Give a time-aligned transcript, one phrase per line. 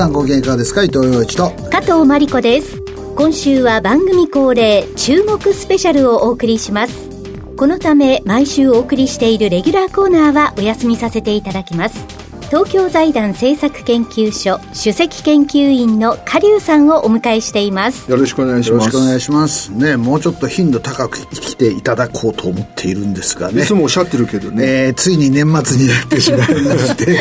[0.00, 0.82] さんご機嫌いかがですか？
[0.82, 1.50] 伊藤洋一と。
[1.70, 2.80] 加藤真理子です。
[3.16, 7.10] 今週は番組恒例注目スペシャルをお送りします。
[7.54, 12.02] このため毎週お送りしているレギュラーコーナーはお休みさせていただきます。
[12.48, 18.10] 東京財団政策研究所首席研究員の加龍さんをお迎えしています。
[18.10, 18.86] よろしくお願いします。
[18.86, 19.68] よろしくお願いします。
[19.74, 23.64] ねもうちょっと頻度高く生きていただこうと思っているんですがね。
[23.64, 26.46] いつもおっしゃってるけどね、えー、ついに年末になってしまいま
[26.78, 27.20] して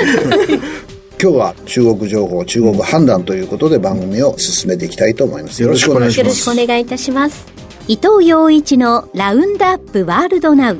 [1.22, 5.62] 今日は中国情報中国判断ということで番組を進めていきたいと思います。
[5.62, 6.42] よろしくお願いしよろます。
[6.42, 7.46] しくお願いいたします。
[7.90, 10.78] 伊藤洋一のラウンドアップワールドナウ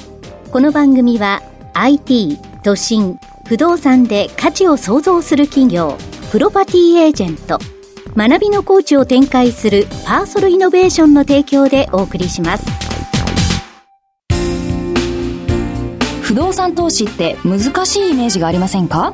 [0.52, 1.42] この番組は
[1.74, 3.18] IT 都心
[3.48, 5.98] 不動産で価値を創造する企業
[6.32, 7.60] プロパティエージェント
[8.16, 12.66] 学びのコーチを展開するパーソルイノベーションの提供でお送りします。
[16.22, 19.14] 不動産投資って難しいイメージがありませんか？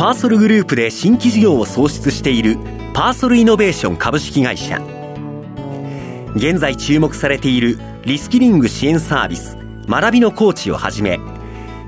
[0.00, 2.56] パーソルグループで新規事業を創出している
[2.94, 4.80] パーソルイノベーション株式会社。
[6.34, 11.20] 現在注目されているリスキリング支援サービス学びのコーチをはじめ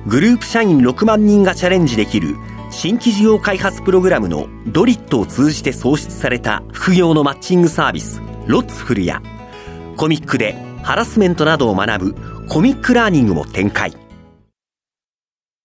[0.07, 2.37] グループ社員6万人がチャレンジできる
[2.71, 9.23] 新規事業開発プログラムのドリットを通じて創出された副業のマッチングサービスロッツフルや
[9.97, 14.02] コミックでハラスメントなどを学ぶコミックラーニングも展開。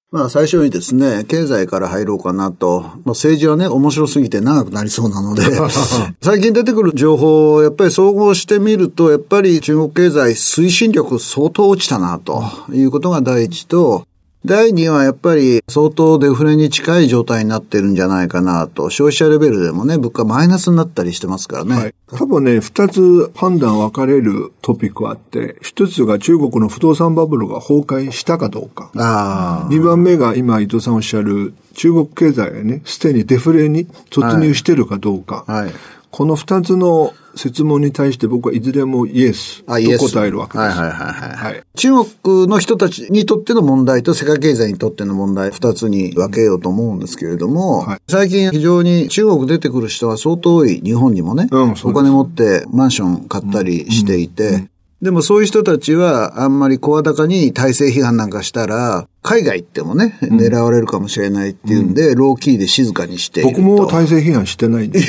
[0.10, 2.80] まあ最初にですね、経済から入ろうかなと。
[2.82, 5.44] まあ政治はね、面白すぎて長くなりそうなので、
[6.24, 12.42] 最近出てくる情報をやっぱり総合してみると、やっぱり中国経済推進力相当落ちたなと
[12.72, 14.06] いうことが第一と、
[14.48, 18.90] 第二はやっぱり相当デフレに近い状態になってるんじゃないかなと。
[18.90, 21.76] 消費者レベルでもね、物価マイナスになったりしてますからね。
[21.76, 28.90] はい、多分ね、二つ判断分かれるトピックがあって、一つが中国の不動産バブルが崩壊したかどうか。
[28.96, 35.44] あ二番目が今伊藤さんおっしゃる中国経済がね、すでにデフレに突入してるかどうか。
[35.48, 35.52] あ。
[35.52, 35.72] はい。
[36.10, 39.72] この二つの質問に対して僕はいずれもイエスと
[40.10, 40.70] 答えるわけです。
[40.80, 41.36] はいはいはいはい。
[41.38, 41.64] はい。
[41.76, 41.90] 中
[42.22, 48.00] 国の人たちにとっての問題と世界経済にとっての問題、二つに分けようと思うんですけれども、はい。
[48.08, 54.68] 最近非常に中国出てくる人は相当多い、日本にもね、うんお金持ってマンション買ったりしていて、
[55.00, 63.44] でもそういう人たちはあんまり声高に体制批判なんかしたら、海外行ってもね、狙われるかもしれないっていうんで、ローキーで静かにして。
[63.44, 65.00] 僕も体制批判してないんで。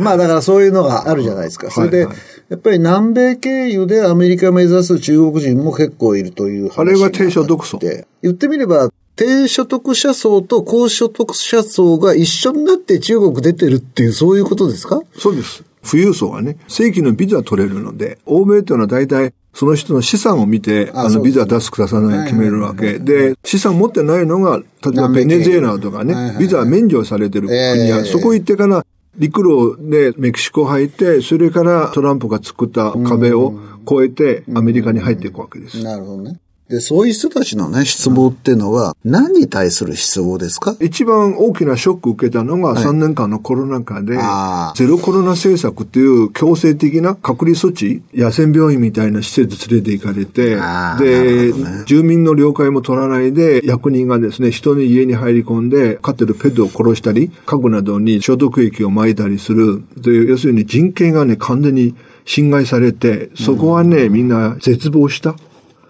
[0.00, 1.70] まあだからそういうのがあるじゃないですか。
[1.70, 2.16] それで、はいはい
[2.48, 15.00] やっぱり南米経由でアメリカ目指す中国人も結構いるという話あれが低所得層で、言ってみれば、低所得者層と高所得者層が一緒になって中国出てるっていう、そういうことですか？
[15.16, 15.64] そうです。
[15.84, 22.98] 富裕層はね、正規のビザ取れるので、欧米というのは大体、その人の資産を見て、あの、ビザ出すく出さない決めるわけ。
[22.98, 33.52] で、資産持ってないのが、例えばベネズエラとかねビザ免除されてる国ええや、そこ行ってから、陸路でメキシコ入って、それからトランプが作った壁を
[33.84, 35.82] 越えてアメリカに入っていくわけです。
[35.82, 36.38] なるほどね。
[36.72, 40.74] で、そういう人たちのね、失望っていうのは、何に対する失望ですか？
[40.80, 44.78] 一番大きなショックを受けたのが3年間のコロナ禍であ、ー。
[44.78, 50.56] ゼロコロナ政策っていう強制的な隔離措置、野戦病院みたいな施設連れて行かれて
[51.04, 51.84] で、ね。
[51.84, 61.94] 住民の了解も取らないで、役人がですね、人の家に入り込んで、飼ってるペットを殺したり、家具などに消毒液を撒いたりする、という、要するに人権がね、完全に
[62.24, 65.36] 侵害されて、そこはね、みんな絶望した。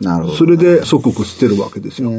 [0.03, 0.37] なるほど。
[0.37, 2.11] それで祖国捨てるわけですよ。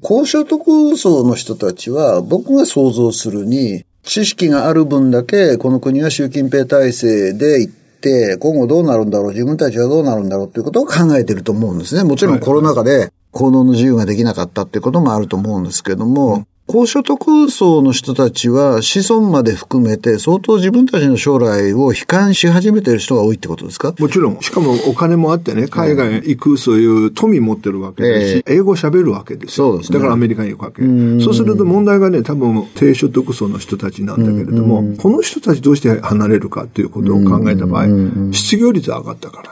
[0.00, 12.04] 高所得層の人たちは、僕が想像するに、知識がある分だけ、この国が習近平体制で行って、今後どうなるんだろう、自分たちはどうなるんだろうということを考えてると思うんですね。
[12.04, 23.94] もちろんコロナ禍で行動の自由ができなかったっていうこともあると思うんですけども、高所得層の人たちは子孫まで含めて相当自分たちの将来を悲観し始めている人が多いってことですか？
[23.98, 24.40] もちろん。
[24.40, 29.72] しかもお金もあってね、海外行くそういう富持ってるわけですし、英語喋るわけですよ。
[29.72, 30.82] そうですねだからアメリカに行くわけ。
[31.22, 39.50] そうすると問題がね、多分低所得層の人たちなんだけれども、この人たちどうして離れるかっていうことを考えた場合、失業率上がったから。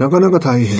[0.00, 0.76] なかなか大変。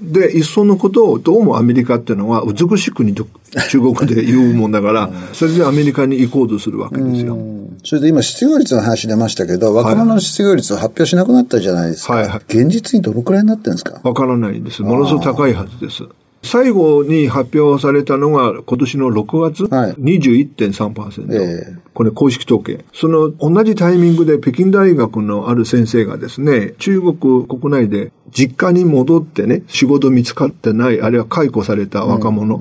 [0.00, 3.26] で、いっそのことを、どうもアメリカっていうのは美しい国と
[3.70, 7.36] 中国で言うもんだから、それでアメリカに行こうとするわけですよ。
[7.84, 12.14] それで今失業率の話出ましたけど、若者の失業率を発表しなくなったじゃないですか。
[12.14, 14.00] はいはい現実にどのくらいになってるんですか？
[14.02, 14.82] わからないんです。
[14.82, 16.02] ものすごく高いはずです。
[16.42, 19.92] 最後に発表されたのが今年の6月、はい。
[19.94, 21.78] 21.3%、ええ。
[21.94, 22.84] これ公式統計。
[22.94, 32.60] その同じタイミングで北京大学のある先生がですね、中国国内で実家に戻ってね、仕事見つかってない、あるいは解雇された若者、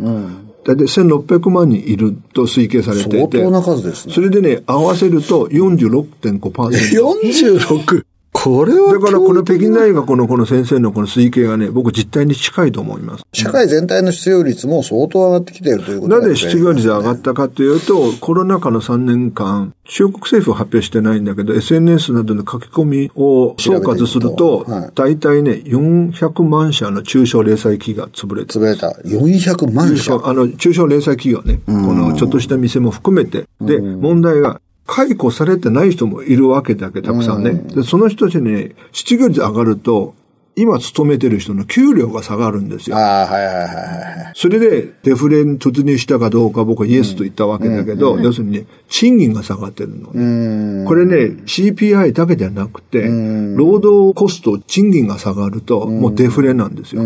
[0.63, 4.13] 大体1600万人いると推計されていて、相当な数ですね。
[4.13, 6.41] それでね、合わせると46.5%。
[6.41, 8.03] 46!
[8.33, 13.23] これはだからこの北京大学のこの先生のこの推計がね、僕実態に近いと思います。
[13.33, 28.89] 社会全体の失業率も相当上がってきているということなぜ失業率が上がったかというと、コロナ禍の3年間、中国政府は発表してないんだけど、SNS などの書き込みを総括するとい、大体ね、400万社の中小零細企業が潰れて潰れた。
[29.03, 30.19] 400万社。
[30.23, 37.53] あの、中小零細企業ね、このちょっとした店も含めて、で、問題が、解雇されてない人もいるわけだけど、たくさんね。
[37.53, 40.15] で、その人たちに失業率上がると、
[40.55, 42.97] 今勤めてる人の給料が下がるんですよ。
[42.97, 44.31] ああ、はいはいはいはい。
[44.33, 50.85] それでデフレに突入したかどうか僕はイエスと言ったわけだけど、要するにね、賃金が下がってるのね。
[50.87, 57.03] これね、CPI だけじゃなくて、労働コスト、賃金が下がると、もうデフレなんですよ。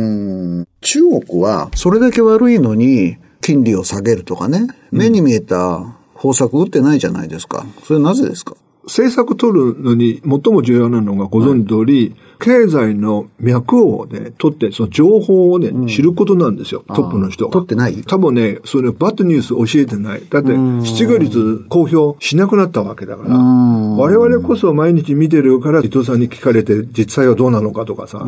[0.79, 7.65] 中国は、それだけ悪いのに、金利を下げるとかね、目に見えた方策打ってないじゃないですか。
[7.83, 8.55] それなぜですか？
[8.83, 17.51] 政策取るのに最も重要なのがご存知通り、経済の脈をね、取って、その情報をね、知ることなんですよ、トップの人が。
[17.51, 18.01] 取ってない。
[18.01, 20.23] 多分ね、それバッドニュース教えてない。
[20.27, 23.37] だって、失業率公表しなくなったわけだから。
[23.37, 28.25] 我々こそ毎日見てるから、伊藤さんに聞かれて、実際はどうなのかとかさ、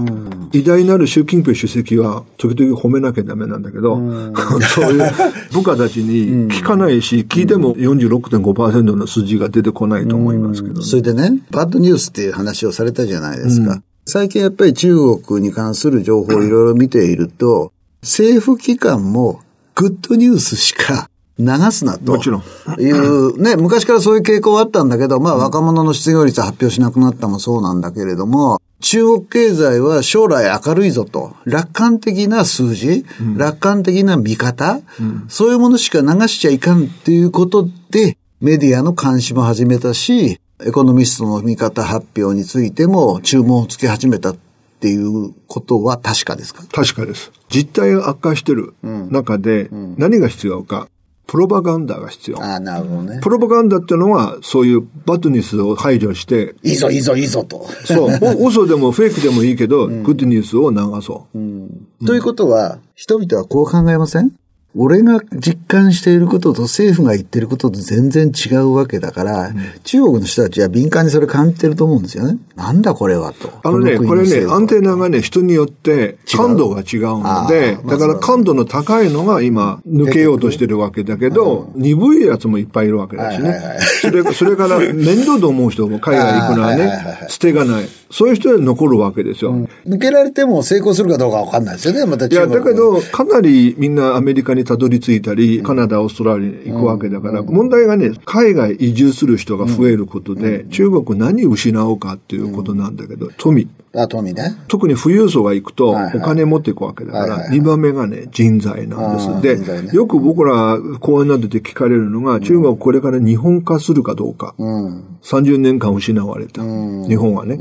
[0.52, 3.96] 偉大なる習近平主席は、時々褒めなきゃダメなんだけど、
[4.76, 5.12] そういう
[5.52, 10.82] 部下たちに聞かないし、聞いても46.5%の数字が出てこないと思いますけどね。
[10.86, 13.82] それでね、バッドニュースっていう話をされたじゃないですか。
[14.06, 19.40] 最近やっぱり中国に関する情報をいろいろ見ていると、政府機関も
[19.76, 21.10] グッドニュースしか
[21.40, 22.12] 流すなと。
[22.12, 22.44] もちろん
[22.80, 33.06] いう、ね、昔からそういう傾向はあったんだけど、まあ若者の失業率発表しなくなったもそうなんだけれども、中国経済は将来明るいぞと、楽観的な数字、
[33.38, 34.82] 楽観的な見方、
[35.30, 44.36] そういうものしか流しちゃいかんっていうことで、メディアの監視も始めたし、エコノミストの見方発表についても注文をつけ始めたっ
[44.82, 46.64] ていうことは確かですか？
[46.70, 47.32] 確かです。
[47.50, 50.90] 実態が悪化してる中で、何が必要か。
[51.26, 52.44] プロパガンダが必要。
[52.44, 53.22] ああ、なるほどね。
[53.24, 57.66] プロパガンダっていうのは、そういうバッドニュースを排除して、いいぞいいぞいいぞと。
[57.86, 62.06] そう、お 嘘でもフェイクでもいいけど、グッドニュースを流そう。
[62.06, 64.34] ということは、人々はこう考えません？
[64.76, 69.52] 俺が実感していることと政府が言ってることと全然違うわけだから、
[69.84, 72.40] 中国の人たちは敏感にそれ感じてると思うんですよね。
[72.56, 73.52] なんだこれはと。
[73.64, 83.62] あのね、国これね、アンテナがね、人によって感度が違うのでだから感度の高いのが今、抜けようとしてるわけだけど、鈍いやつもいっぱいいるわけだしね。
[84.02, 86.92] それそれから、面倒と思う人も海外行くのはね、
[87.28, 87.88] 捨てがない。
[88.10, 89.68] そういう人は残るわけですよ。
[89.88, 103.68] 抜けられても成功するかどうかわかんないですよね、またいや、だけど、かなりみんなアメリカにたどり着いたり、カナダ、オーストラリアに行くわけだから、問題がね、海外移住する人が増えることで、中国何を失うかっていうことなんだけど、富。
[103.96, 104.58] あ、富ね。
[104.68, 109.92] 特に富裕層が行くと、お金持っていくわけだから、はいはいはい2番目がね、人材なんです。
[109.92, 114.56] で、よく僕ら講演などで聞かれるのが、中国これから日本化するかどうか。
[114.58, 115.04] うん。
[115.22, 116.64] 30年間失われた。
[116.64, 117.58] 日本はね。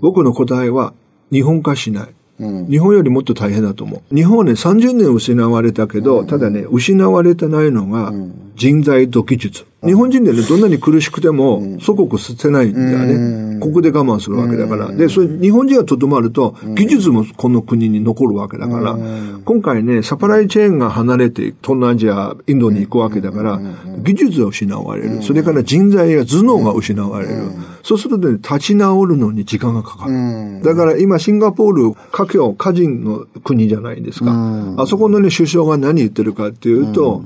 [0.00, 0.92] 僕の答えは、
[1.32, 2.14] 日本化しない。
[2.40, 4.14] 日本よりもっと大変だと思う。
[4.14, 8.12] 日本はね、30年失われたけど、ただね、失われてないのが、
[8.60, 9.64] 人材と技術。
[9.82, 13.58] 日本人でね、どんなに苦しくても、祖国捨てないんだよね。
[13.58, 14.92] ここで我慢するわけだから。
[14.92, 18.98] で、それ、日本人がとどまると、技術もこの国に残るわけだから、
[19.46, 23.58] 今回ね、サプライチェーンが離れて、東南アジア、インドに行くわけだから、
[24.02, 25.22] 技術が失われる。
[25.22, 27.36] それから人材や頭脳が失われる。
[27.82, 30.62] そうするとね、立ち直るのに時間がかかる。
[30.62, 34.74] だから今、シンガポール、華僑、家人の国じゃないですか。
[34.76, 37.22] あそこのね、首相が何言ってるかっていうと、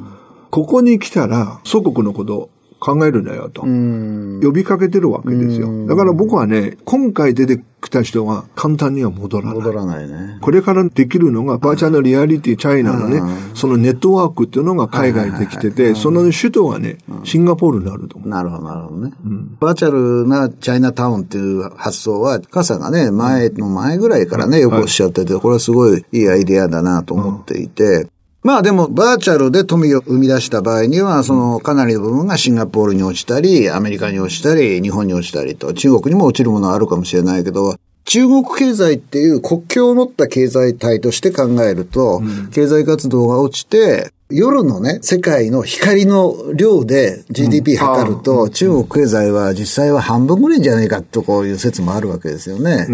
[0.55, 3.63] ここに来たら、祖国のこと、考えるなよと。
[3.63, 5.87] 呼びかけてるわけですよ。
[5.89, 9.55] だから僕はね、今回出てきた人は簡単には戻らない。
[9.57, 10.39] 戻らないね。
[10.41, 13.21] これからできるのが、バーチャルリアリティチャイナのね、
[13.55, 18.29] そのネットワークっていうのが海外できてて、その首都がね、シンガポールになると思う。
[18.29, 19.13] なるほど、なるほどね。
[19.59, 28.07] バーチャルなチャイナタウンっていう発想は、カさんがね、前の前ぐらいからね、よくおっしゃってて、これはすごいいいアイデアだなと思っていて、
[28.45, 42.21] まあでも、バーチャルで富を生み出した場合には、そのかなりの部分がシンガポールに落ちたり、アメリカに落ちたり、日本に落ちたりと、中国にも落ちるものはあるかもしれないけど、中国経済っていう国境を持った経済体として考えると、
[42.53, 52.89] 経済活動が落ちて、夜のね、世界の光の量で GDP 測ると、中国経済は実際は半分ぐらいじゃないかとこういう説もあるわけですよね。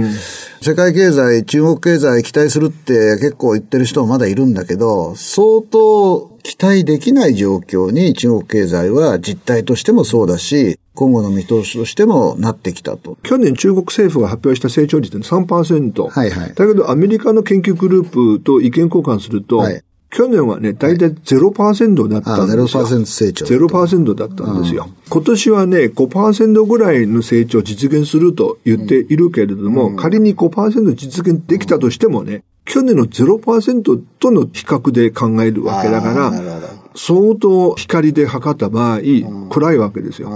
[0.61, 13.17] 世界経済、中国経済期待するって結構言ってる人もまだいるんだけど、相当期待できない状況に中国経済は実態としてもそうだし、今後の見通しとしてもなってきたと。
[13.23, 16.09] 去年中国政府が発表した成長率って3%。
[16.11, 16.55] はいはい。
[16.55, 22.85] だけどアメリカの研究グループと意見交換すると、はい去年はね、大体0%だったんですよ。
[22.85, 23.47] 0%成長。
[23.47, 24.89] 0%だったんですよ。
[25.09, 36.33] 今年はね、5%ぐらいの成長を実現すると言っているけれども、うん、仮に5%実現できたとしてもね、去年の0%との比較で考えるわけだから、
[36.97, 39.01] 相当光で測った場合、
[39.51, 40.29] 暗いわけですよ。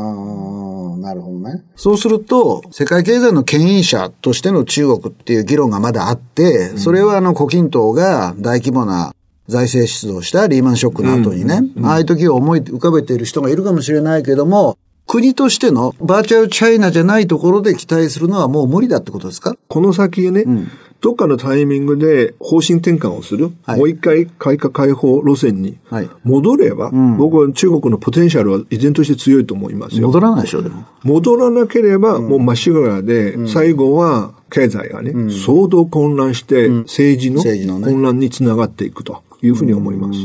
[0.98, 1.64] なるほどね。
[1.74, 9.12] そうすると、世界経済の牽引者としての中国っていう議論がまだあって、それはあの、胡錦涛が大規模な
[9.46, 19.54] 財政出動したリーマンショックの後にね、ああいう時を思い浮かべている人がいるかもしれないけども、国としてのバーチャルチャイナじゃないところで期待するのはもう無理だってことですか？
[19.68, 20.70] この先ね、うん、
[21.02, 25.78] どっかのタイミングで方針転換をする、はい、もう一回改革開放路線に
[26.24, 30.06] 戻れば、はいうん、僕は中国のポテンシャルは依然として強いと思いますよ。
[30.06, 30.86] 戻らないでしょ、でも。
[31.02, 37.42] 戻らなければ、もう真っ白らで、最後は経済がね、相当混乱して、政治の
[37.82, 39.22] 混乱につながっていくと。
[39.46, 40.18] いうふうに思います。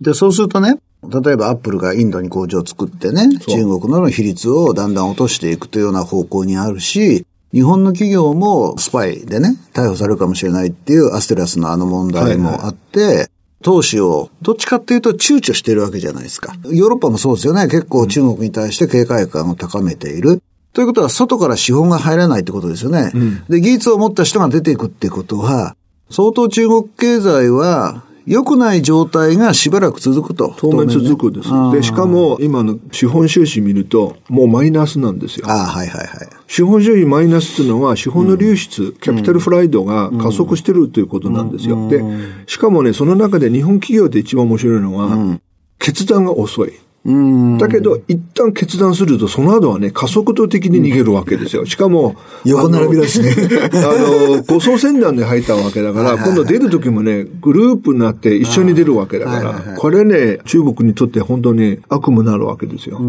[0.00, 0.78] で、そうするとね、
[1.08, 13.26] 例えばアップルがインドに工場を作ってね、中国の比率をだんだん落としていくというような方向にあるし、日本の企業もスパイでね、逮捕されるかもしれないっていうアステラスのあの問題もあって、はいはい、
[13.62, 16.54] 投資をどっちかっていうと躊躇しているわけじゃないですか。
[16.64, 17.64] ヨーロッパもそうですよね。
[17.64, 20.42] 結構中国に対して警戒感を高めている。
[20.72, 23.10] ということは、外から資本が入らないってことですよね。
[23.14, 25.76] うん、で、技術を持った人が出ていくってことは、
[26.10, 30.54] 相当中国経済は良くない状態がしばらく続くと。
[30.56, 31.48] 当面続くです。
[31.72, 35.46] で、しかも今の資本収支見ると、もうマイナスなんですよ。
[35.48, 36.28] あはいはいはい。
[36.46, 41.76] 資本収支マイナスっていうのは、資本の流出、うん、キャピタルフライドが加速してるということなんですよ。
[41.76, 42.02] うん、で、
[42.46, 45.42] しかもね、その中で日本企業で一番面白いのは、うん、
[45.78, 46.72] 決断が遅い。
[47.04, 51.66] だけど、一旦決断すると、その後はね、加速度的に逃げるわけですよ。
[51.66, 53.34] しかも、横並びだしね。
[53.72, 63.00] あの、 護送船団で入ったわけだから、今度出る時もね、グループになって一緒に出るわけだから、これね、中国にとって本当に悪夢になるわけですよ。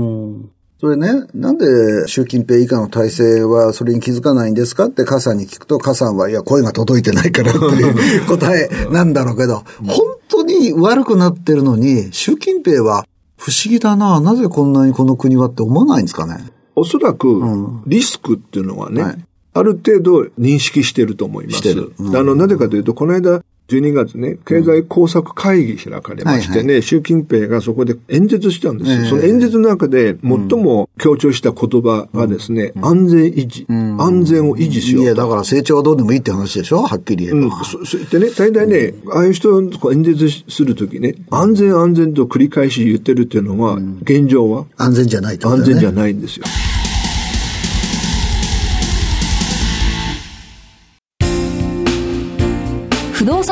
[0.81, 1.65] それね、なんで
[2.07, 7.95] 習近平以下の体制はそれに気づかないんですかってカさんに聞くと、カさんは、いや、声が届いてないからっていう
[8.27, 13.05] 答えなんだろうけど、本当に悪くなってるのに、習近平は
[13.43, 14.21] 不思議だな。
[14.21, 16.45] なぜこんなにこの国はって思わないんですかね？
[16.77, 17.41] おそらく、
[17.85, 21.57] リスクっていうのはね、うんはい、ある程度認識してると思います。
[21.57, 21.93] してる。
[21.99, 23.43] うん、あの、なぜかというと、この間、
[23.79, 26.65] 12月ね、経済工作会議開かれましてね、うん。
[26.67, 28.97] はいはい、習近平がそこで演説したんですよ。
[28.97, 35.03] えー、その演説の中で最も強調した言葉がですね、うん、安全維持、うん、安全を維持しよう。
[35.03, 36.83] いや、だから成長はどうでもいいって話でしょ？
[36.83, 37.55] はっきり言えば。
[37.57, 39.71] うん、そそう言ってね、大体ね、ああいう人演
[40.05, 44.65] 説するときね、安全安全と繰り返し言ってるっていうのは、現状は？
[44.77, 46.45] 安全じゃないと、ね、安全じゃないんですよ。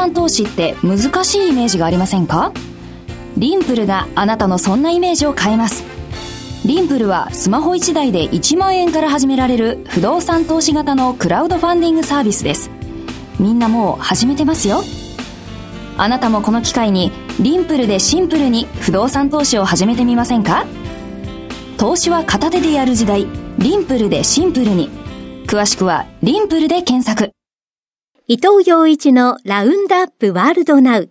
[0.01, 2.51] 産投資って難しいイメージがありませんか？
[3.37, 5.83] リンプルがあなたのそんなイメージを変えます。
[6.65, 12.71] リンプルはスマホ1台で1万円から始められる不動産投資型のクラウドファンディングサービスです。
[13.39, 14.83] みんなもう始めてますよ。
[15.97, 20.65] あなたもこの機会にリンプルでシンプルに不動産投資を始めてみませんか？
[21.77, 23.27] 投資は片手でやる時代、
[23.59, 24.89] リンプルでシンプルに。
[25.47, 27.33] 詳しくはリンプルで検索。
[28.33, 31.09] 伊藤洋一のラウンドアップワールドナウ。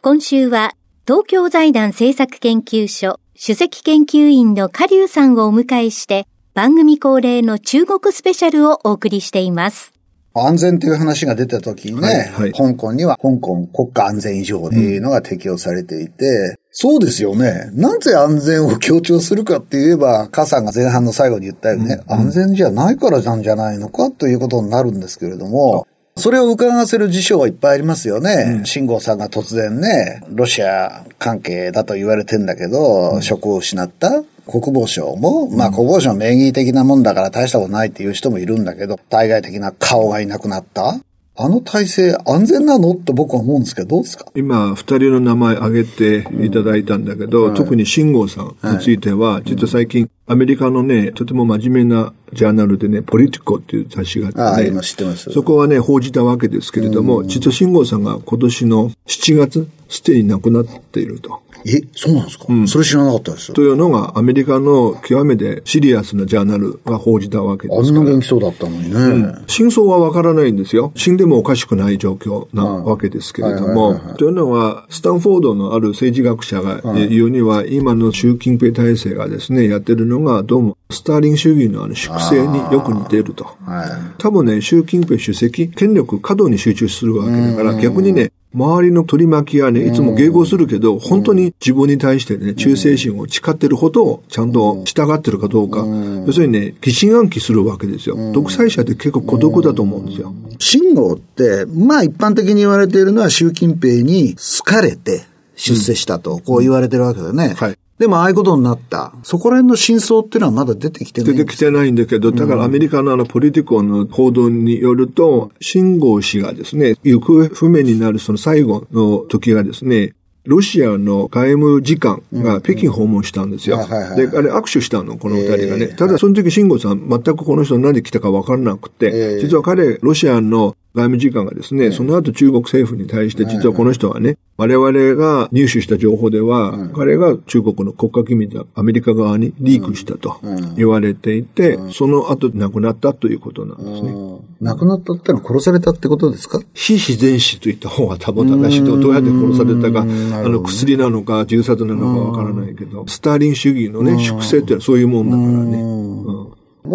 [0.00, 0.72] 今週は
[1.06, 9.92] 東京財団政策研究所主席研究員の下流さんをお迎えして番組恒例の中国スペシャルをお送りしています。
[10.32, 17.68] 安全という話が出た時にね、はいはい香港には香港国家安全以上っていうのが適用されていて、そうですよね。
[17.74, 28.62] なぜ安全を強調するかって言えば、母さんが前半の最後に言ったようにね、安全じゃないからなんじゃないのかということになるんですけれども、それを伺わせる事象はいっぱいありますよね。
[28.64, 34.22] 慎吾さんが突然ね、ロシア関係だと言われてんだけど、職を失った。
[34.46, 41.00] 国防省も、まあ国防省は名義的なもんだから大したことないっていう人もいるんだけど、対外的な顔がいなくなった。
[41.34, 42.92] あの体制安全なの？
[42.92, 44.26] って僕は思うんですけど、どうですか？
[44.34, 61.40] 今、二人の名前挙げていただいたんだけど、特に慎吾さんについては、実は最近、アメリカのね、とても真面目なジャーナルでね、ポリティコっていう雑誌があってね、ああ今知ってますそこはね、報じたわけですけれども、実は慎吾さんが今年の7月、すでに亡くなっていると。
[61.66, 63.54] え、そうなんですか、それ知らなかったですよ。
[63.54, 68.02] というのが、アメリカの極めてシリアスなジャーナルが報じたわけであすから。
[68.02, 69.34] んな元気そうだったのにね。
[69.46, 70.92] 真相はわからないんですよ。
[70.96, 74.00] 死んでもおかしくない状況なわけですけれども。
[74.18, 83.44] というのは、スタンフォードのある政治学者が言うには、今の習近平体制がですね、やってるのが、どうも、スターリン主義のあの粛清によく似ていると。
[83.44, 84.18] はい。
[84.18, 95.86] 多分ね、習近平主席、権力過度に集中するわけだから、逆にね、周りの取り巻きはね、いつも迎合するけど、本当に自分に対してね、忠誠心を誓ってるほど、ちゃんと従ってるかどうか。
[96.26, 98.32] 要するにね、疑心暗鬼するわけですよ。
[98.32, 100.34] 独裁者って結構孤独だと思うんですよ。
[100.58, 105.22] 信号って、まあ一般的に言われているのは習近平に好かれて
[105.56, 107.54] 出世したと、こう言われてるわけだよね。
[107.56, 109.12] はいでもああいうことになった。
[109.22, 111.36] そこら辺の真相っていうのはまだ出てきてない。
[111.36, 123.76] 出てきてないんだけど、だからアメリカのあのポリティコの報道によると、信号氏がですね、行方不明になるその最後の時がですね、ロシアの外務次官が北京訪問したんですよ。
[123.76, 125.86] で、あれ握手したの、この二人がね。
[125.86, 140.38] ただその時信号さん、全くこの人何で来たか分からなくて、実は彼、ロシアの外務次官がですね、その後中国政府に対して、実はこの人はね、我々が入手した情報では、彼が中国の国家機密でアメリカ側にリークしたと
[140.76, 144.14] 言われていて、その後亡くなったということなんですね。
[144.60, 146.60] 亡くなったってのは殺されたってことですか？
[146.74, 150.04] 非自然死といった方が多分正しいと、どうやって殺されたか、あ
[150.48, 155.82] の薬なのか銃殺なのかわからないけど、スターリン主義のね、粛清ってのはそういうもんだからね。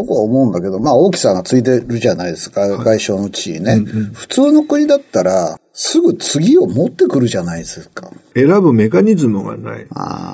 [0.01, 3.77] うん僕は思うんだけど、まあ大きさがついてるじゃないですか、外相の地位ね、
[4.13, 8.11] 普通の国だったら、すぐ次を持ってくるじゃないですか。
[8.35, 9.87] 選ぶメカニズムがない。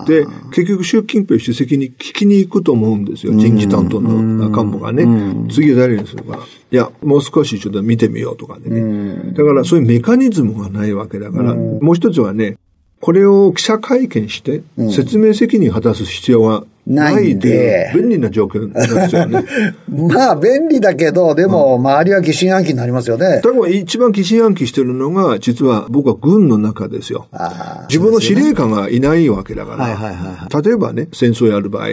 [0.05, 3.33] で、結局習近平主席に聞きに行くと思うんですよ。
[3.33, 5.05] 人事担当の幹部がね。
[5.49, 6.39] 次誰にするか。
[6.71, 9.33] いや、もう少しちょっと見てみようとかでね。
[9.33, 12.57] だからそういうメカニズムがないわけだから、もう一つはね、
[13.01, 19.45] これを記者会見して、説明責任を果たす必要はないで、便利な状況なんですよね。
[19.87, 23.41] まあ便利だけど、でも周りは疑心暗鬼になりますよね。
[23.41, 27.27] だから一番疑心暗鬼してるのが、実は僕は軍の中ですよ。
[27.31, 30.61] あ自分の司令官がいないわけだから。
[30.61, 31.87] 例えばね、戦争やる場合、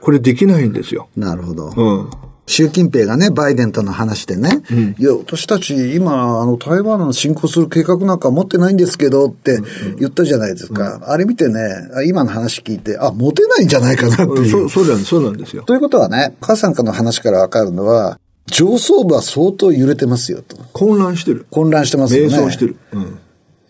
[0.00, 1.08] これできないんですよ。
[1.16, 1.72] なるほど。
[1.76, 2.27] うん。
[2.48, 4.62] 習近平がね、バイデンとの話でね、
[4.98, 9.58] いや、私たち今、あの、台湾の侵攻する計画なんか持ってないんですけどって
[9.98, 11.00] 言ったじゃないですか。
[11.02, 11.60] あれ見てね、
[11.94, 14.50] あ今の話聞いて、あ、持てないんじゃないかなっていう。
[14.50, 15.62] そうそうなんそうなんですよ。
[15.64, 20.56] ということはね、母さんからの話からわかるのは、上層部は相当揺れてますよと。
[20.72, 21.46] 混乱してる。
[21.50, 22.34] 混乱してますよね。
[22.34, 22.76] 迷走してる。
[22.92, 23.18] うん。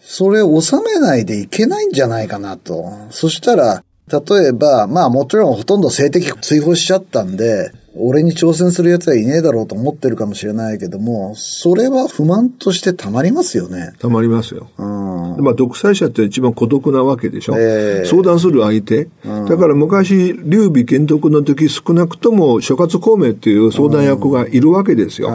[0.01, 2.93] それを収めないでいけないんじゃないかなと。
[3.11, 13.93] そしたら、例えば、まあもちろんほとんど性的追放しちゃったんで、俺に挑戦する奴はいねえだろうと思ってるかもしれないけども、それは不満としてたまりますよね。
[13.99, 14.69] たまりますよ。
[14.79, 15.45] うん。
[15.45, 17.55] まあ、独裁者って一番孤独なわけでしょ。
[17.59, 19.09] ええ相談する相手。
[19.49, 25.29] だから昔、劉備玄徳の時少なくとも諸葛孔明っていう相談役がいるわけですよ。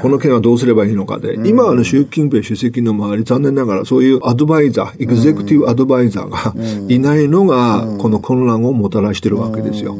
[0.00, 1.34] この件はどうすればいいのかで。
[1.48, 6.54] 今あの習近平主席の周り、残念ながらそういうアドバイザー、エグゼクティブアドバイザーが
[6.88, 9.96] いないのが、この混乱をもたらしてるわけですよ。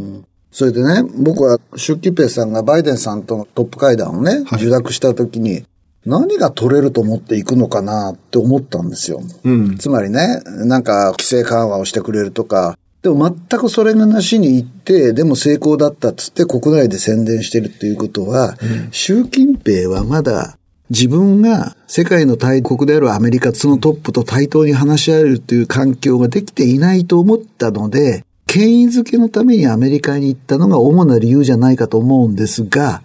[0.52, 5.64] それでね、僕は習近平さんがバイデンさんとのトップ会談をね、受諾した時に、
[6.04, 9.22] 何が取れると思っていくのかなって思ったんですよ。
[9.44, 9.78] うん。
[9.78, 18.56] つまりね、なんか規制緩和をしてくれるとか、でも全くそれがなしに行って、でも成功だったっつって国内で宣伝してるっていうことは、
[18.90, 20.58] 習近平はまだ
[20.90, 33.02] 自分が世界の大国であるアメリカ、そのトップと対等に話し合えるという環境ができていないと思ったので、権威づけのためにアメリカに行ったのが主な理由じゃないかと思うんですが、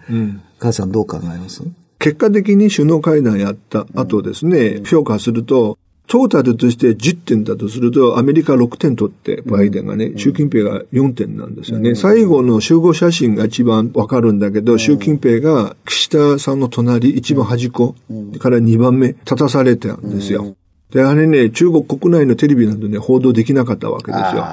[0.58, 1.62] 母さんどう考えます？
[1.98, 11.94] 結果的に首脳会談やった後ですね、評価すると、トータルとして10点だとすると、アメリカ6点取って、バイデンがね、習近平が4点なんですよね。
[11.94, 17.94] 最後の集合写真が一番わかるんだけど、習近平が岸田さんの隣、一番端っこ
[18.38, 20.54] から2番目立たされてたんですよ。
[20.90, 24.44] で、あれね、中国国内のテレビなどね、報道できなかったわけですよ。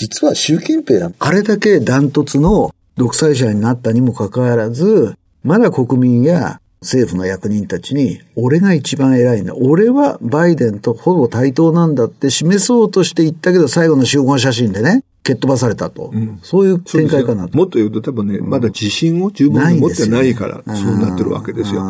[0.00, 9.56] 実は習近平は、あれだけダントツの独裁者になったにもかかわらず、まだ国民や政府の役人たちに、俺が一番偉いんだ。
[9.56, 16.12] 俺はバイデンとほぼ対等なんだって示そうとして言ったけど、最後の集合写真でね、蹴っ飛ばされたと。
[16.14, 17.58] うん、そういう展開かなと。
[17.58, 21.80] もっと言うと多分ね、まだ自信を十分に持ってないから、そうなってるわけですよ。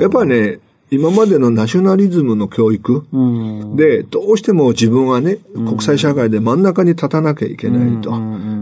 [0.00, 0.58] やっぱりね、
[0.92, 3.06] 今までのナショナリズムの教育
[3.76, 8.12] で、どうしても自分はね、国際社会で真ん中に立たなきゃいけないと。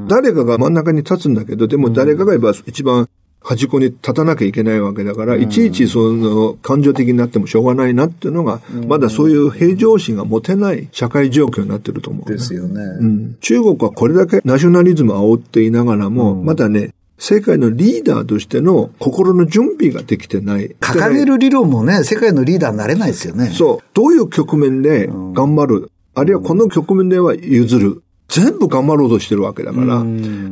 [0.06, 2.34] 誰かが真ん中に立つんだけど、でも誰かが
[2.66, 3.08] 一番
[3.42, 13.36] 端っこに立たなきゃいけないわけだから、いちいちその感情的になってもしょうがないなっていうのが、まだそういう平常心が持てない社会状況になってると思う、ですよね、うん。
[13.40, 20.74] 中国はこれだけナショナリズムを煽っていながらも、まだね、世界のリーダーとしての心の準備ができてない。
[20.80, 23.50] 掲げる理論もね、世界のリーダーになれないですよね。
[23.50, 23.84] そう。
[23.92, 28.02] どういう局面で頑張る、うん、あるいはこの局面では譲る？
[28.28, 30.04] 全部頑張ろうとしてるわけだから、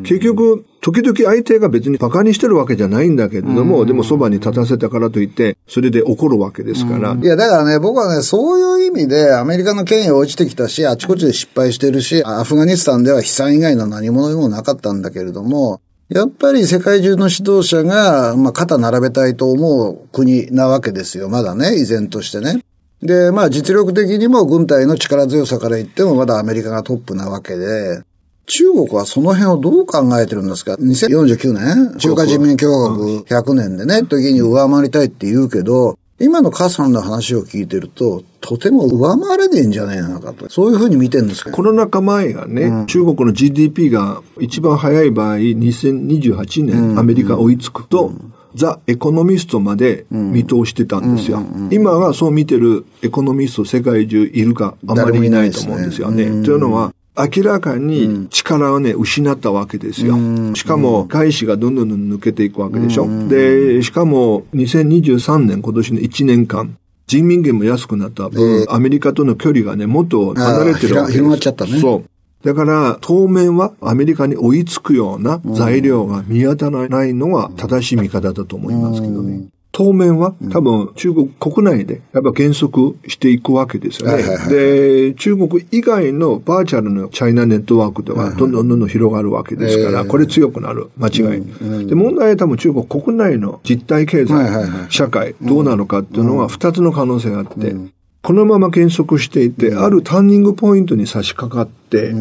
[0.02, 7.14] 結局、時々相手が別に馬鹿にしてるわけじゃないんだけれども、でもそばに立たせたからといって、それで怒るわけですから。
[7.14, 21.28] いや、だからね、僕はね、そういう意味でアメリカの権威落ちてきたし、あちこちで失敗してるし、アフガニスタンでは悲惨以外の何者でもなかったんだけれども、やっぱり世界中の指導者が、まあ、肩並べたいと思う国なわけですよ。
[21.28, 22.62] まだね、依然としてね。
[23.02, 28.02] で、まあ実力的にも軍隊の力強さから言ってもまだアメリカがトップなわけで、
[28.46, 40.48] 中国はその辺をどう考えてるんですか ?2049 年中華人民共和国100年でね、時に上回りたいって言うけど、今の母さんの話を聞いてると、とても上回れねえんじゃねえのかと。
[40.50, 48.32] そういうふうに見てるんですかコロナ禍前がね、うん、中国の GDP が一番早い場合、2028年、アメリカ追いつくと、うん。
[48.54, 51.42] ザ・エコノミストまで見通してたんですよ。
[51.70, 56.24] 今はそう見てるエコノミスト世界中いるかあまりいないと思うんですよね。
[56.24, 60.16] というのは、明らかに力をね、失ったわけですよ。
[60.54, 63.08] しかも、外資がどんどん抜けていくわけでしょ。
[63.28, 66.76] で、しかも、2023年、今年の1年間、
[67.08, 71.18] 人民元も安くなった分、アメリカとの距離がね、もっと離れてるわけです。
[71.18, 71.80] 広がっちゃったね。
[71.80, 72.46] そう。
[72.46, 79.48] だから、当面はアメリカに追いつくような材料が見当たらないのが正しい見方だと思いますけどね。
[79.78, 84.24] 当面は多分中国国内でやっぱ減速していくわけですよね。
[84.48, 90.90] で、中国以外のバーチャルのチャイナネットワークではどんどんどんどん広がるわけですから、これ強くなる。
[90.96, 91.86] 間違い。
[91.86, 97.76] で、問題は多分中国国内の実体経済、社会、どうなのかっていうのは二つの可能性があって、
[98.20, 102.12] このまま減速していて、あるターニングポイントに差し掛かって、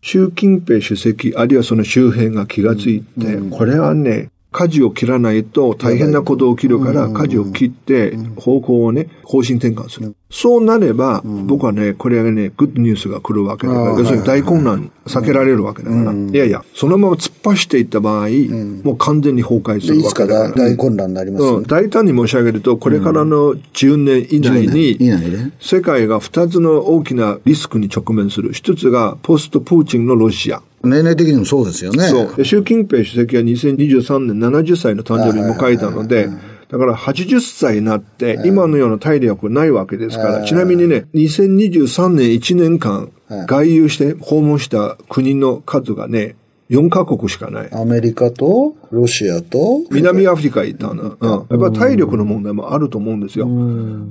[0.00, 10.14] 習近平主席、あるいはその周辺が気がついて、これはね、舵を切らないと大変なこと起きるから、舵を切って方向をね、方針転換する。
[10.30, 16.12] そうなれば、僕はね、これはね、グッドニュースが来るわけだから、要するに大混乱避けられるわけだから。
[16.12, 18.28] いやいや、そのまま突っ走っていった場合、
[18.82, 20.48] もう完全に崩壊するわけだから。
[20.48, 21.62] いつか大混乱になりますうん。
[21.64, 24.98] 大胆に申し上げると、これからの10年以内に、
[25.60, 28.52] 世界が2つの大きなリスクに直面する。
[28.52, 30.62] 一つが、ポストプーチンのロシア。
[30.84, 32.04] 年齢的にもそうですよね。
[32.04, 32.44] そう。
[32.44, 36.28] 習近平主席は2023年70歳の誕生日に迎えたので、
[36.68, 43.10] だから80歳になって、今のような体力ないわけですから、ちなみにね、2023年1年間、
[43.46, 46.36] 外遊して訪問した国の数がね、
[46.70, 47.68] 4カ国しかない。
[47.72, 51.16] アメリカと、ロシアと、南アフリカ行ったの。
[51.20, 51.30] うん。
[51.30, 53.46] やっぱり体力の問題もあると思うんですよ。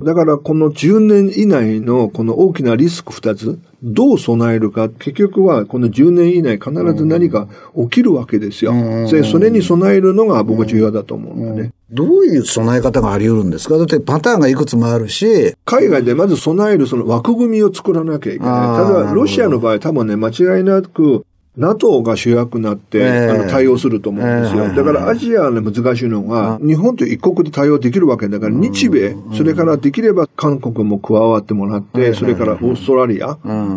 [0.04, 8.72] だからこの10年以内のこの大きなリスク2つ、どう備えるか、結局はこの10年以内必ず何か起きるわけですよ。
[9.10, 11.72] で、それに備えるのが僕は重要だと思うんだね。
[11.90, 13.76] どういう備え方があり得るんですか？
[13.76, 15.54] だってパターンがいくつもあるし。
[15.64, 18.48] 海外でまず備えるその枠組みを作らなきゃいけない。
[18.48, 24.64] ただ、ロシアの場合多分ね、間違いなく NATO が主役になって、えー、あの対応すると思うんですよ。
[24.64, 33.36] えー、だからアジアの難しいのが、日本と一国で対応できるわけだから、日米、それからできれば韓国も加わってもらって、それからオーストラリア、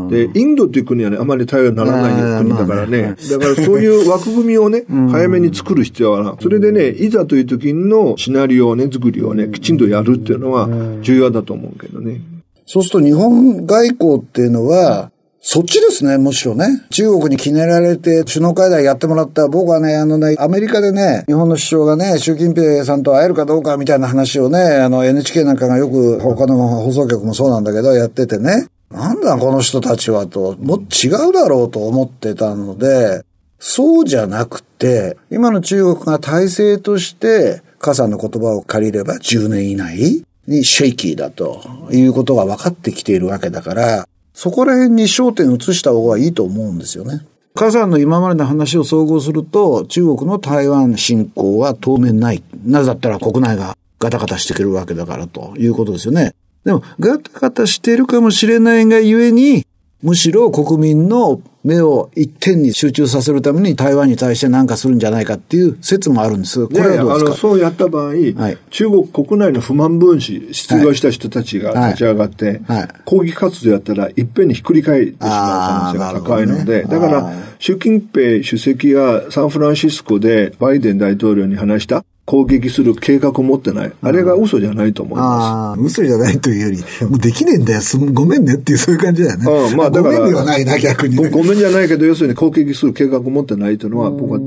[0.10, 3.16] で、インドという国はね、あまり対応にならない国だからね。
[3.30, 6.38] だからそういう枠組みをね、早めに作る必要はな。
[6.40, 10.70] それでね、いざという時のシナリオをね、作りをね、きちんとやるっていうのは
[11.02, 12.22] 重要だと思うけどね。
[12.66, 15.12] そうすると日本外交っていうのは、
[15.48, 16.66] そっちですね、むしろね。
[16.90, 33.24] 中国に決められて首脳会談やってもらった僕はね、あのね、アメリカでね、日本の首相がね、習近平さんと会えるかどうかみたいな話をね、あの NHK なんかがよく他の放送局もそうなんだけど、やっててね、なんだこの人たちはと、もっと違うだろうと思ってたので、
[33.60, 47.26] そうじゃなくて、今の中国が体制として、母さんの言葉を借りれば10年以内にシェイキーだということが分かってきているわけだから、そこら辺に焦点を移した方がいいと思うんですよね。
[47.56, 52.44] 火山の今までの話を総合すると、中国の台湾侵攻は当面ない。
[52.66, 56.36] なぜだったら国内がガタガタしてくるわけだからということですよね。
[56.66, 59.66] でも、ガタガタしてるかもしれないがゆえに、
[60.04, 66.68] むしろ国民の目を一点に集中させるために台湾に対して何かするんじゃないかっていう説もあるんです。
[66.68, 67.38] これはどうですか？
[67.38, 72.78] そうやった場合、はい、中国国内の不満分子、失業した人たちが立ち上がって、はい。
[72.82, 83.94] はい、抗議活動やったらいっぺんにひっくり返ってしまう可能性が高いので、ね、だから、習近平主席がサンフランシスコでバイデン大統領に話した攻撃する計画を持ってない。
[84.02, 85.46] あれが嘘じゃないと思います。
[85.46, 87.82] ああ、嘘じゃないというより、もうできねえんだよ、
[88.14, 89.46] ごめんねっていうそういう感じだよね。
[89.48, 90.18] ああまあだから。
[90.18, 94.40] ごめんではないな、逆に、ね、ごめんじゃないけど、要するに攻撃する計画を持ってないというのは、僕は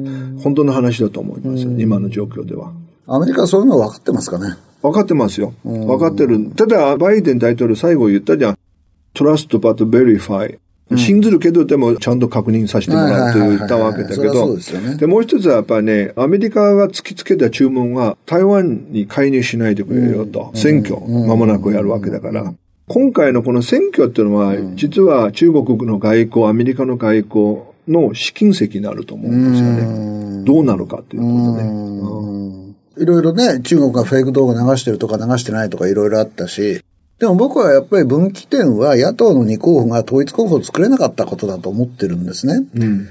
[0.43, 2.73] 本当の話だと思いますよ、今の状況では。
[3.07, 5.55] アメリカはそういうの分かってますかね分かってますよ。
[5.65, 6.51] 分かってる。
[6.57, 8.59] ただ、バイデン大統領最後言ったじゃん。
[9.15, 10.59] trust but verify。
[10.97, 14.57] 信ずるけど、でもちゃんと確認させてもらうと言ったわけだけど、
[14.97, 22.55] で、もう一つはやっぱりね、アメリカが突きつけた注文は、台湾に介入しないでくれよと、選挙、間もなくやるわけだから、
[22.87, 30.45] 今回のこの選挙っていうのは、実は中国の外交、アメリカの外交の試金石になると思うんですよね。
[30.45, 31.65] どうなるかっていうことで。
[31.65, 32.75] ね。
[33.01, 36.81] いろいろね、中国がフェイク動画流してるとか流してないとかいろいろあったし、
[37.19, 42.65] でも僕はやっぱり分岐点は野党の2候補が統一候補を作れなかったことだと思ってるんですね。
[42.75, 43.09] うん。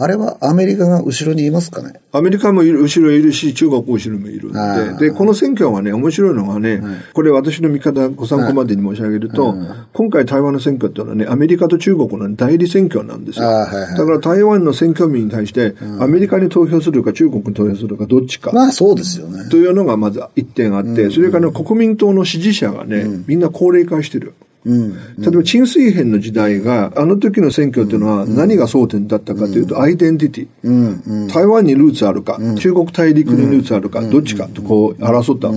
[0.00, 1.94] あれはアメリカが後ろにいますかね？
[2.12, 9.58] アメリカも後ろいるし、中国も後ろもいるんで、で、この選挙はね、面白いのがね、はい、これ私の見方、ご参考までに申し上げると、はい、
[9.92, 13.46] 今回台湾の選挙っていうのはね、アメリカと中国の代理選挙なんですよ。
[13.46, 18.52] はいはい、だから台湾の選挙民に対して、アメリカに投票するか中国に投票するかどっちか。
[18.52, 19.48] まあそうですよね。
[19.48, 24.34] というのがまず一点あって、それから国民党の支持者がね、みんな高齢化してる。
[24.64, 31.32] うん、例えば、陳水扁の時代が、あの時の選挙っていうのは何が争点だったかというと、アイデンティティ。
[31.32, 35.50] 台湾にルーツあるか、中国大陸にルーツあるか、どっちかとこう争った。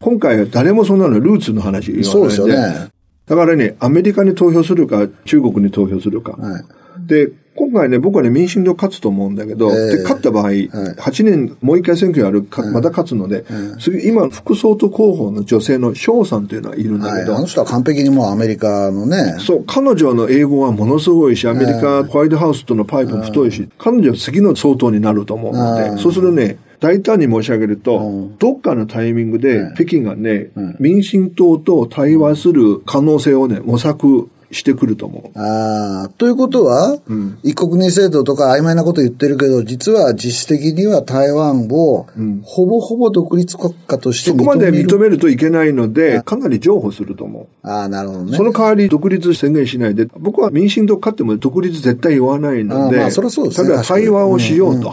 [0.00, 2.04] 今回は誰もそんなのルーツの話言わないで。
[2.04, 2.88] そうですよね。
[3.26, 6.32] だからね、アメリカに投票するか、中国に投票するか。
[6.32, 6.62] はい、
[7.06, 13.44] で、今回ね、僕はね、民進党勝つと思うんだけど、えー、で、勝った場合、はい、8年、もう一回選挙やる、また勝つので、
[13.78, 19.36] 次、今、副総統候補の女性の翔さんというのはいるんだけど、はい、あの人は完璧にもうアメリカのね。
[19.40, 35.38] そう、彼女の英語はものすごいし、アメリカ、ホワイトハウスとのパイプも太いし、彼女は次の総統になると思うので、そうするね、大胆に申し上げると、どっかのタイミングで北京がね、民進党と対話する可能性をね、模索してくると思う。
[35.38, 42.06] ああ、ということは、うん、一国二制度とか曖昧なこと言ってるけど、実は実質的には台湾を、
[42.42, 47.66] ほぼほぼ独立国家として認める、そこまで認めるといけないので、かなり譲歩すると思う。
[47.66, 48.36] ああ、なるほどね。
[48.36, 53.68] その代わり独立宣言しないで、僕は民進党勝っても独立絶対言わないので、まあ、それはそうですね。
[53.68, 54.92] 例えば対話をしようと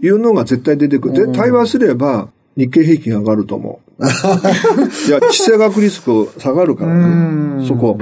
[0.00, 1.26] いうのが絶対出てくる。
[1.26, 4.04] で、対話すれば、日経平均上がると思う。
[4.04, 7.98] いや、地政学リスク下がるからね、そこ。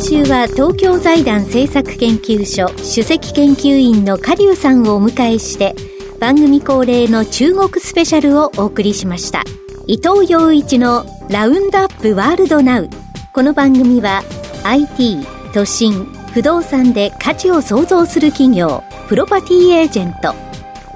[0.00, 5.74] 今週は東京財団政策研究所首席研究員の加龍さんをお迎えして
[6.18, 9.44] 番組恒例の中国スペシャルをお送りしました
[9.86, 12.88] 伊藤洋一のラウンドアップワールドナウ
[13.34, 14.22] この番組は
[14.64, 15.18] IT
[15.52, 20.34] 都心不動産で価値を創造する企業プロパティエージェント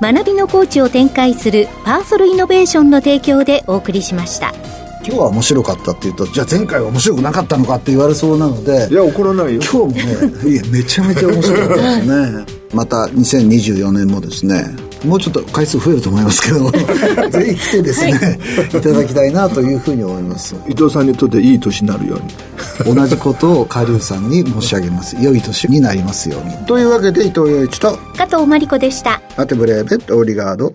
[0.01, 4.74] 学びのコーチを展開するパーソルイノベーションの提供でお送りしました。
[5.07, 9.61] 今日は面白かったっていうとじゃあ前回は面白くなかったのかって言われそうなのでいや怒らないよ。
[9.61, 10.13] 今日も
[10.43, 12.47] ねいやめちゃめちゃ面白かったですね。
[12.73, 16.71] また2024年もですねもうちょっと回数増えると思いますけど
[17.31, 20.57] ぜひ来てですね、はい、いただきたいなというふうに思います。
[20.67, 22.95] 伊藤さんにとっていい年になるように。
[22.95, 25.17] 同じことをカリュウさんに申し上げます。
[25.21, 26.55] 良い年になりますように。
[26.67, 29.21] というわけで伊藤洋一と加藤真理子でした。
[29.37, 30.75] アテブレーベットオリガード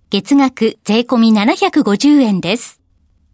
[0.11, 2.81] 月額税込み750円です。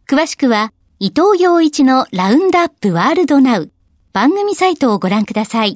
[0.07, 3.71] 詳しくは、伊藤洋一のラウンドアップワールドナウ
[4.13, 5.75] 番組サイトをご覧ください。